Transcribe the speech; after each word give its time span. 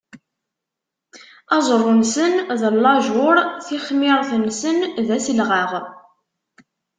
Aẓru-nsen 1.55 2.33
d 2.59 2.61
llajuṛ, 2.75 3.37
tixmiṛt-nsen 3.65 4.79
d 5.05 5.07
aselɣaɣ. 5.17 5.71